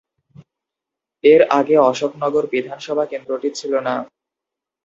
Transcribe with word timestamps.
এর 1.23 1.41
আগে 1.59 1.75
অশোকনগর 1.89 2.43
বিধানসভা 2.53 3.03
কেন্দ্রটি 3.11 3.49
ছিল 3.59 3.73
না। 3.79 3.95